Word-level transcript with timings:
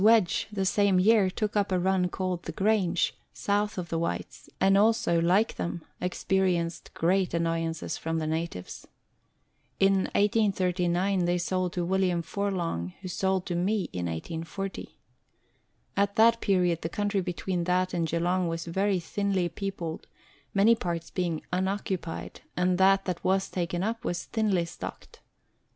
Wedge, 0.03 0.47
the 0.51 0.65
same 0.65 0.99
year, 0.99 1.29
took 1.29 1.55
up 1.55 1.71
a 1.71 1.77
run 1.77 2.09
called 2.09 2.41
the 2.41 2.51
Grange, 2.51 3.13
south 3.33 3.77
of 3.77 3.89
the 3.89 3.99
Whytes; 3.99 4.49
and 4.59 4.75
also, 4.75 5.21
like 5.21 5.57
them, 5.57 5.85
experienced 6.01 6.91
great 6.95 7.35
annoyances 7.35 7.97
from 7.99 8.17
the 8.17 8.25
natives. 8.25 8.87
In 9.79 10.05
1839 10.15 11.25
they 11.25 11.37
sold 11.37 11.73
to 11.73 11.85
William 11.85 12.23
Forlonge, 12.23 12.93
who 13.01 13.07
sold 13.07 13.45
to 13.45 13.53
me 13.53 13.91
in 13.93 14.07
1840. 14.07 14.97
At 15.95 16.15
that 16.15 16.41
period 16.41 16.81
the 16.81 16.89
country 16.89 17.21
between 17.21 17.65
that 17.65 17.93
and 17.93 18.07
Geelong 18.07 18.47
was 18.47 18.65
very 18.65 18.99
thinly 18.99 19.49
peopled 19.49 20.07
many 20.51 20.73
parts 20.73 21.11
being 21.11 21.43
unoccupied, 21.53 22.41
and 22.57 22.79
that 22.79 23.05
that 23.05 23.23
was 23.23 23.51
taken 23.51 23.83
up 23.83 24.03
was 24.03 24.23
thinly 24.23 24.65
stocked. 24.65 25.19